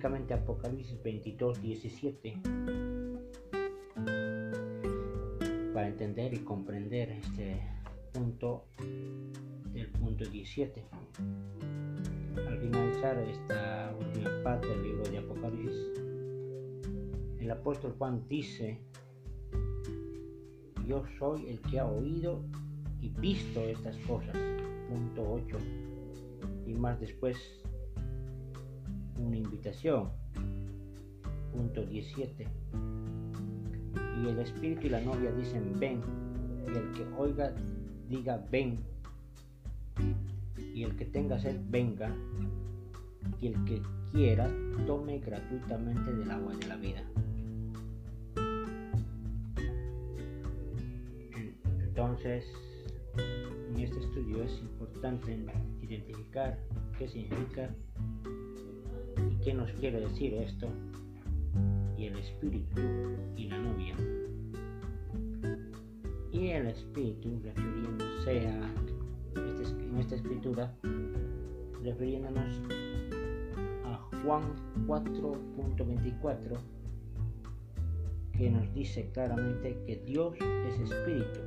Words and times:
Apocalipsis, 0.00 0.30
específicamente 0.30 0.34
Apocalipsis 0.34 1.02
22, 1.02 1.60
17, 1.60 2.40
para 5.74 5.88
entender 5.88 6.32
y 6.32 6.38
comprender 6.38 7.10
este 7.10 7.60
punto 8.12 8.64
del 9.72 9.88
punto 9.88 10.24
17. 10.24 10.84
Al 12.48 12.58
finalizar 12.60 13.18
esta 13.18 13.94
última 13.98 14.30
parte 14.42 14.68
del 14.68 14.82
libro 14.82 15.04
de 15.04 15.18
Apocalipsis, 15.18 16.00
el 17.38 17.50
apóstol 17.50 17.94
Juan 17.98 18.26
dice, 18.28 18.78
yo 20.86 21.04
soy 21.18 21.48
el 21.48 21.60
que 21.60 21.78
ha 21.78 21.86
oído 21.86 22.42
y 23.02 23.10
visto 23.10 23.60
estas 23.60 23.96
cosas. 24.06 24.36
Punto 24.88 25.22
8. 25.30 25.56
Y 26.66 26.74
más 26.74 26.98
después 27.00 27.59
una 29.20 29.36
invitación. 29.36 30.10
Punto 31.52 31.84
17. 31.84 32.46
Y 34.22 34.28
el 34.28 34.38
espíritu 34.38 34.86
y 34.86 34.90
la 34.90 35.00
novia 35.00 35.32
dicen 35.32 35.78
ven. 35.78 36.00
Y 36.66 36.76
el 36.76 36.92
que 36.92 37.06
oiga 37.16 37.52
diga 38.08 38.44
ven. 38.50 38.80
Y 40.74 40.84
el 40.84 40.96
que 40.96 41.04
tenga 41.04 41.38
sed 41.38 41.60
venga. 41.68 42.14
Y 43.40 43.48
el 43.48 43.64
que 43.64 43.82
quiera 44.12 44.48
tome 44.86 45.18
gratuitamente 45.18 46.12
del 46.12 46.30
agua 46.30 46.54
de 46.56 46.66
la 46.66 46.76
vida. 46.76 47.02
Entonces, 51.82 52.44
en 53.18 53.80
este 53.80 54.00
estudio 54.00 54.42
es 54.42 54.58
importante 54.60 55.38
identificar 55.82 56.58
qué 56.98 57.08
significa 57.08 57.70
qué 59.42 59.54
nos 59.54 59.70
quiere 59.72 60.00
decir 60.00 60.34
esto 60.34 60.68
y 61.96 62.06
el 62.06 62.16
espíritu 62.18 62.80
y 63.36 63.48
la 63.48 63.58
novia. 63.58 63.96
Y 66.32 66.48
el 66.48 66.66
espíritu 66.68 67.40
refiriéndose 67.42 68.48
a, 68.48 68.74
este 69.60 69.84
en 69.84 69.96
esta 69.98 70.14
escritura, 70.16 70.74
refiriéndonos 71.82 72.60
a 73.84 74.08
Juan 74.22 74.42
4.24, 74.86 76.58
que 78.36 78.50
nos 78.50 78.72
dice 78.74 79.10
claramente 79.12 79.76
que 79.86 79.96
Dios 80.06 80.34
es 80.68 80.90
espíritu 80.90 81.40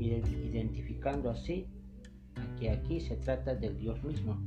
identificando 0.00 1.30
así 1.30 1.66
que 2.58 2.70
aquí 2.70 3.00
se 3.00 3.16
trata 3.16 3.54
del 3.54 3.76
Dios 3.78 4.02
mismo. 4.04 4.38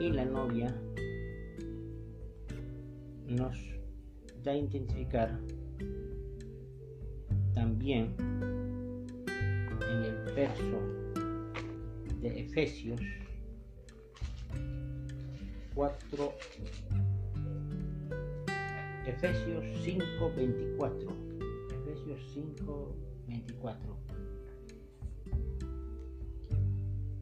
Y 0.00 0.10
la 0.10 0.24
novia 0.24 0.74
nos 3.28 3.56
da 4.42 4.52
a 4.52 4.56
identificar 4.56 5.38
también 7.54 8.14
en 9.26 10.04
el 10.04 10.34
verso 10.34 10.80
de 12.20 12.40
Efesios 12.40 13.00
4 15.74 16.32
Efesios 19.06 19.64
5 19.82 20.32
24 20.36 21.34
5, 22.34 22.96
24, 23.28 23.96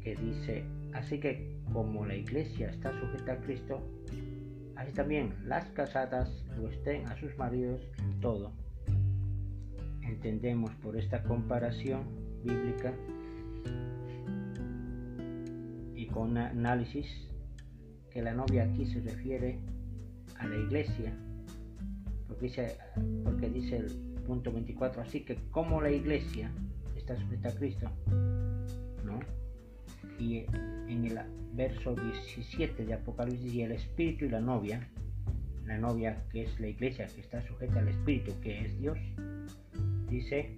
que 0.02 0.16
dice, 0.16 0.64
así 0.92 1.18
que 1.18 1.56
como 1.72 2.04
la 2.06 2.14
iglesia 2.14 2.70
está 2.70 2.92
sujeta 2.98 3.32
a 3.32 3.40
Cristo, 3.40 3.80
así 4.76 4.92
también 4.92 5.34
las 5.44 5.68
casadas 5.70 6.44
lo 6.56 6.68
estén 6.68 7.06
a 7.06 7.16
sus 7.16 7.36
maridos 7.38 7.80
en 7.98 8.20
todo. 8.20 8.52
Entendemos 10.02 10.74
por 10.76 10.96
esta 10.96 11.22
comparación 11.22 12.02
bíblica 12.44 12.92
y 15.94 16.06
con 16.06 16.36
análisis 16.36 17.06
que 18.10 18.22
la 18.22 18.34
novia 18.34 18.64
aquí 18.64 18.84
se 18.86 19.00
refiere 19.00 19.58
a 20.38 20.46
la 20.46 20.56
iglesia, 20.56 21.14
porque 22.26 22.46
dice, 22.46 22.76
porque 23.24 23.48
dice 23.48 23.76
el 23.76 23.86
punto 24.26 24.52
24. 24.52 25.02
Así 25.02 25.24
que 25.24 25.36
como 25.50 25.80
la 25.80 25.90
iglesia 25.90 26.50
está 26.96 27.16
sujeta 27.16 27.48
a 27.48 27.52
Cristo. 27.52 27.90
Y 30.22 30.47
en 30.88 31.05
el 31.05 31.19
verso 31.53 31.97
17 31.97 32.87
de 32.87 32.94
Apocalipsis, 32.94 33.53
y 33.53 33.62
el 33.62 33.72
espíritu 33.72 34.27
y 34.27 34.28
la 34.28 34.41
novia, 34.41 34.88
la 35.66 35.78
novia 35.78 36.25
que 36.31 36.43
es 36.43 36.60
la 36.60 36.69
iglesia 36.69 37.09
que 37.09 37.22
está 37.22 37.43
sujeta 37.43 37.81
al 37.81 37.88
espíritu 37.88 38.32
que 38.41 38.65
es 38.65 38.78
Dios, 38.78 38.99
dice, 40.09 40.56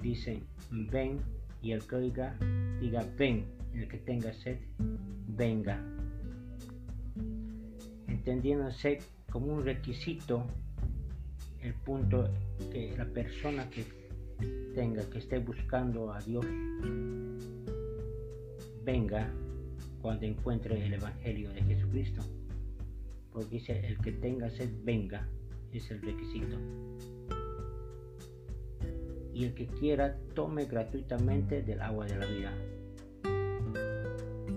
dice, 0.00 0.40
ven, 0.70 1.18
y 1.62 1.72
el 1.72 1.84
que 1.84 1.96
oiga, 1.96 2.36
diga, 2.80 3.04
ven, 3.18 3.44
el 3.74 3.88
que 3.88 3.98
tenga 3.98 4.32
sed, 4.32 4.58
venga. 5.26 5.82
Entendiéndose 8.06 9.00
como 9.32 9.46
un 9.46 9.64
requisito 9.64 10.46
el 11.60 11.74
punto 11.74 12.30
que 12.70 12.94
la 12.96 13.06
persona 13.06 13.68
que 13.70 14.03
tenga, 14.74 15.08
que 15.08 15.18
esté 15.18 15.38
buscando 15.38 16.12
a 16.12 16.20
Dios, 16.20 16.44
venga 18.84 19.32
cuando 20.02 20.26
encuentre 20.26 20.84
el 20.84 20.94
Evangelio 20.94 21.50
de 21.52 21.62
Jesucristo. 21.62 22.22
Porque 23.32 23.56
dice, 23.56 23.86
el 23.86 23.98
que 23.98 24.12
tenga 24.12 24.50
sed, 24.50 24.70
venga, 24.84 25.26
es 25.72 25.90
el 25.90 26.02
requisito. 26.02 26.56
Y 29.32 29.44
el 29.44 29.54
que 29.54 29.66
quiera, 29.66 30.16
tome 30.34 30.66
gratuitamente 30.66 31.62
del 31.62 31.80
agua 31.80 32.06
de 32.06 32.16
la 32.16 32.26
vida. 32.26 32.52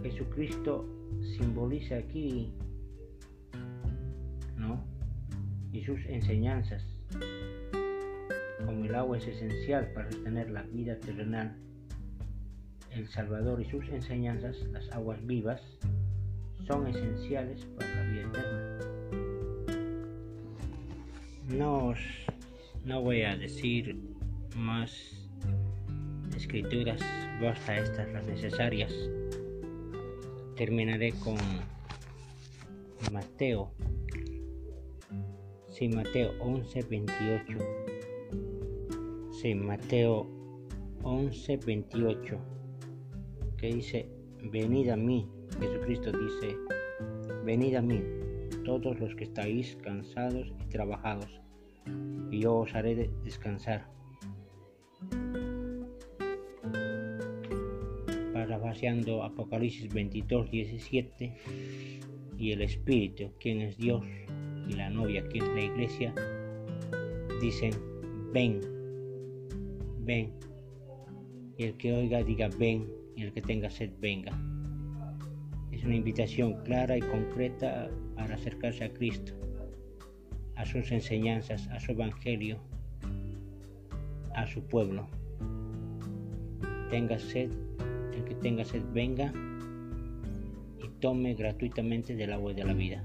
Jesucristo 0.04 0.86
simboliza 1.38 1.98
aquí 1.98 2.54
y 5.72 5.84
sus 5.84 6.00
enseñanzas. 6.06 6.97
Agua 8.98 9.18
es 9.18 9.28
esencial 9.28 9.92
para 9.94 10.12
sostener 10.12 10.50
la 10.50 10.64
vida 10.64 11.00
terrenal, 11.00 11.56
el 12.92 13.08
Salvador 13.08 13.62
y 13.62 13.66
sus 13.66 13.88
enseñanzas, 13.90 14.58
las 14.72 14.92
aguas 14.92 15.24
vivas, 15.26 15.62
son 16.66 16.88
esenciales 16.88 17.64
para 17.78 17.96
la 17.96 18.12
vida 18.12 18.22
eterna. 18.22 18.78
No, 21.50 21.94
no 22.86 23.02
voy 23.02 23.22
a 23.22 23.38
decir 23.38 23.96
más 24.56 24.92
escrituras, 26.36 27.00
basta 27.42 27.78
estas 27.78 28.12
las 28.14 28.26
necesarias. 28.26 28.94
Terminaré 30.56 31.12
con 31.24 31.38
Mateo 33.12 33.72
Sí, 35.78 35.88
Mateo 35.90 36.34
11, 36.40 36.82
28. 36.90 37.87
Sí, 39.48 39.56
Mateo 39.56 40.28
11, 41.04 41.56
28. 41.66 42.38
Que 43.58 43.68
dice, 43.76 44.10
venid 44.52 44.90
a 44.90 44.98
mí. 44.98 45.26
Jesucristo 45.58 46.12
dice, 46.12 46.58
venid 47.46 47.76
a 47.76 47.82
mí, 47.82 48.04
todos 48.66 49.00
los 49.00 49.16
que 49.16 49.24
estáis 49.24 49.78
cansados 49.78 50.52
y 50.62 50.68
trabajados, 50.70 51.40
y 52.30 52.42
yo 52.42 52.58
os 52.58 52.76
haré 52.76 53.10
descansar. 53.24 53.90
Parafraseando 58.34 59.24
Apocalipsis 59.24 59.94
22, 59.94 60.52
17, 60.52 61.38
y 62.38 62.52
el 62.52 62.64
Espíritu, 62.64 63.32
quien 63.40 63.62
es 63.62 63.78
Dios, 63.78 64.04
y 64.68 64.74
la 64.74 64.90
novia, 64.90 65.26
que 65.30 65.38
es 65.38 65.48
la 65.48 65.62
iglesia, 65.62 66.14
dicen, 67.40 67.72
ven, 68.34 68.77
ven. 70.08 70.32
Y 71.58 71.66
el 71.66 71.78
que 71.78 71.94
oiga 71.94 72.24
diga, 72.24 72.50
ven, 72.58 72.88
y 73.16 73.24
el 73.24 73.34
que 73.34 73.42
tenga 73.42 73.70
sed, 73.70 73.92
venga. 74.00 74.32
Es 75.72 75.84
una 75.84 75.96
invitación 75.96 76.56
clara 76.64 76.98
y 76.98 77.02
concreta 77.02 77.90
para 78.16 78.36
acercarse 78.36 78.86
a 78.86 78.94
Cristo, 78.94 79.34
a 80.56 80.66
sus 80.66 80.92
enseñanzas, 80.92 81.68
a 81.68 81.80
su 81.80 81.92
evangelio, 81.92 82.58
a 84.34 84.48
su 84.48 84.64
pueblo. 84.64 85.08
Tenga 86.90 87.20
sed, 87.20 87.52
el 88.16 88.24
que 88.24 88.36
tenga 88.36 88.66
sed, 88.66 88.82
venga 88.94 89.32
y 90.84 90.88
tome 91.02 91.36
gratuitamente 91.36 92.16
del 92.16 92.34
agua 92.34 92.54
de 92.54 92.64
la 92.64 92.74
vida. 92.74 93.04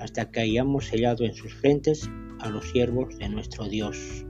hasta 0.00 0.30
que 0.30 0.40
hayamos 0.40 0.86
sellado 0.86 1.24
en 1.24 1.34
sus 1.34 1.52
frentes 1.52 2.08
a 2.40 2.48
los 2.48 2.70
siervos 2.70 3.18
de 3.18 3.28
nuestro 3.28 3.68
Dios. 3.68 4.24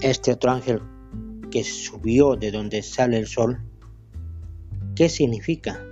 Este 0.00 0.32
otro 0.32 0.50
ángel 0.50 0.80
que 1.50 1.62
subió 1.62 2.36
de 2.36 2.50
donde 2.50 2.82
sale 2.82 3.18
el 3.18 3.26
sol, 3.26 3.60
¿qué 4.96 5.10
significa? 5.10 5.84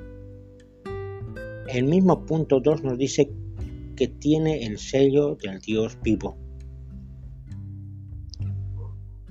El 1.68 1.84
mismo 1.84 2.24
punto 2.24 2.60
2 2.60 2.82
nos 2.82 2.98
dice 2.98 3.30
que 4.00 4.08
tiene 4.08 4.64
el 4.64 4.78
sello 4.78 5.36
del 5.36 5.60
Dios 5.60 5.98
vivo. 6.00 6.38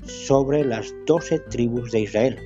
Sobre 0.04 0.64
las 0.64 0.94
doce 1.08 1.40
tribus 1.40 1.92
de 1.92 2.02
Israel. 2.02 2.38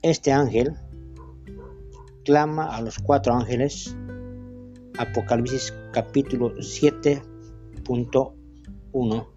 Este 0.00 0.32
ángel 0.32 0.72
clama 2.24 2.74
a 2.74 2.80
los 2.80 2.98
cuatro 2.98 3.34
ángeles, 3.34 3.94
Apocalipsis 4.96 5.74
capítulo 5.92 6.54
7.1, 6.54 9.28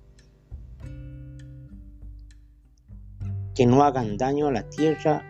que 3.55 3.65
no 3.65 3.83
hagan 3.83 4.15
daño 4.15 4.47
a 4.47 4.53
la 4.53 4.69
tierra, 4.69 5.21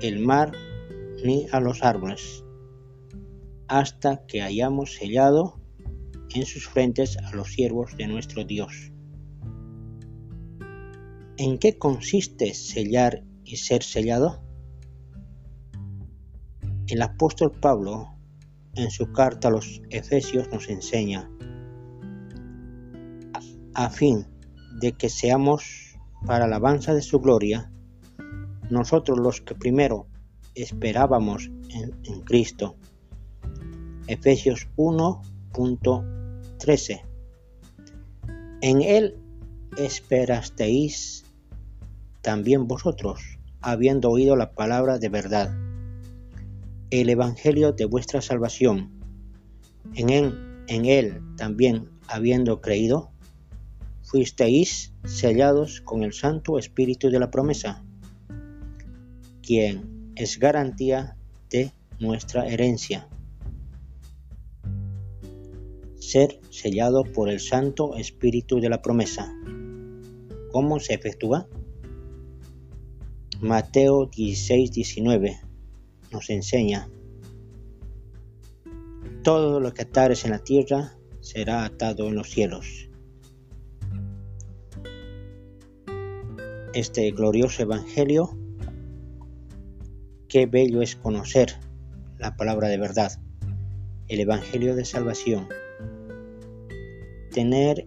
el 0.00 0.20
mar 0.20 0.52
ni 1.24 1.48
a 1.50 1.58
los 1.58 1.82
árboles, 1.82 2.44
hasta 3.68 4.26
que 4.26 4.42
hayamos 4.42 4.94
sellado 4.94 5.60
en 6.34 6.46
sus 6.46 6.68
frentes 6.68 7.16
a 7.18 7.34
los 7.34 7.52
siervos 7.52 7.96
de 7.96 8.06
nuestro 8.06 8.44
Dios. 8.44 8.92
¿En 11.36 11.58
qué 11.58 11.78
consiste 11.78 12.54
sellar 12.54 13.24
y 13.44 13.56
ser 13.56 13.82
sellado? 13.82 14.42
El 16.86 17.02
apóstol 17.02 17.52
Pablo, 17.52 18.16
en 18.74 18.90
su 18.90 19.12
carta 19.12 19.48
a 19.48 19.50
los 19.50 19.82
Efesios, 19.90 20.48
nos 20.50 20.68
enseña, 20.68 21.30
a 23.74 23.90
fin 23.90 24.26
de 24.80 24.92
que 24.92 25.08
seamos 25.08 25.96
para 26.26 26.44
alabanza 26.44 26.94
de 26.94 27.02
su 27.02 27.20
gloria, 27.20 27.72
nosotros 28.70 29.18
los 29.18 29.40
que 29.40 29.54
primero 29.54 30.06
esperábamos 30.54 31.50
en, 31.70 32.20
Cristo. 32.22 32.76
Efesios 34.12 34.68
1.13. 34.76 37.02
En 38.60 38.82
Él 38.82 39.16
esperasteis 39.78 41.24
también 42.20 42.68
vosotros, 42.68 43.38
habiendo 43.62 44.10
oído 44.10 44.36
la 44.36 44.52
palabra 44.52 44.98
de 44.98 45.08
verdad, 45.08 45.56
el 46.90 47.08
Evangelio 47.08 47.72
de 47.72 47.86
vuestra 47.86 48.20
salvación. 48.20 48.90
En 49.94 50.10
él, 50.10 50.64
en 50.68 50.84
él 50.84 51.22
también, 51.38 51.88
habiendo 52.06 52.60
creído, 52.60 53.10
fuisteis 54.02 54.92
sellados 55.06 55.80
con 55.80 56.02
el 56.02 56.12
Santo 56.12 56.58
Espíritu 56.58 57.08
de 57.08 57.18
la 57.18 57.30
promesa, 57.30 57.82
quien 59.40 60.12
es 60.16 60.38
garantía 60.38 61.16
de 61.48 61.72
nuestra 61.98 62.46
herencia. 62.46 63.08
Ser 66.02 66.40
sellado 66.50 67.04
por 67.04 67.28
el 67.28 67.38
Santo 67.38 67.94
Espíritu 67.96 68.60
de 68.60 68.68
la 68.68 68.82
promesa. 68.82 69.32
¿Cómo 70.50 70.80
se 70.80 70.94
efectúa? 70.94 71.46
Mateo 73.40 74.06
16, 74.06 74.72
19 74.72 75.40
nos 76.10 76.28
enseña, 76.28 76.90
todo 79.22 79.60
lo 79.60 79.72
que 79.72 79.82
atares 79.82 80.24
en 80.24 80.32
la 80.32 80.40
tierra 80.40 80.98
será 81.20 81.64
atado 81.64 82.08
en 82.08 82.16
los 82.16 82.28
cielos. 82.28 82.90
Este 86.74 87.12
glorioso 87.12 87.62
Evangelio 87.62 88.36
Qué 90.32 90.46
bello 90.46 90.80
es 90.80 90.96
conocer 90.96 91.52
la 92.18 92.36
palabra 92.36 92.68
de 92.68 92.78
verdad, 92.78 93.12
el 94.08 94.18
Evangelio 94.18 94.74
de 94.74 94.86
Salvación. 94.86 95.46
Tener 97.32 97.86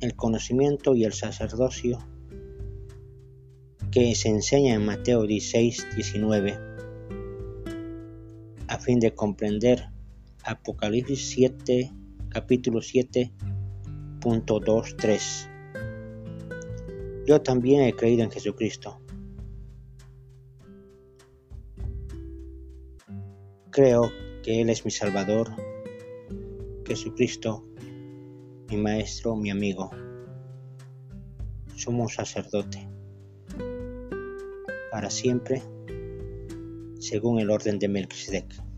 el 0.00 0.14
conocimiento 0.16 0.94
y 0.94 1.04
el 1.04 1.12
sacerdocio 1.12 1.98
que 3.90 4.14
se 4.14 4.28
enseña 4.28 4.74
en 4.74 4.84
Mateo 4.84 5.26
16, 5.26 5.94
19, 5.94 6.58
a 8.68 8.78
fin 8.78 9.00
de 9.00 9.14
comprender 9.14 9.88
Apocalipsis 10.44 11.28
7, 11.30 11.92
capítulo 12.28 12.82
7, 12.82 13.32
punto 14.20 14.60
2, 14.60 14.96
3. 14.96 15.48
Yo 17.26 17.40
también 17.42 17.82
he 17.82 17.94
creído 17.94 18.24
en 18.24 18.30
Jesucristo 18.30 19.00
Creo 23.70 24.10
que 24.42 24.60
Él 24.60 24.68
es 24.68 24.84
mi 24.84 24.90
Salvador, 24.90 25.54
Jesucristo, 26.84 27.64
mi 28.70 28.76
Maestro, 28.76 29.34
mi 29.34 29.50
amigo. 29.50 29.90
Somos 31.74 32.14
sacerdote 32.14 32.88
para 34.92 35.10
siempre, 35.10 35.60
según 37.00 37.40
el 37.40 37.50
orden 37.50 37.80
de 37.80 37.88
Melquisedec. 37.88 38.69